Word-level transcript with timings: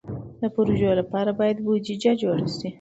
د 0.39 0.43
پروژو 0.55 0.89
لپاره 1.01 1.31
باید 1.39 1.57
بودیجه 1.65 2.11
جوړه 2.21 2.45
شي. 2.57 2.69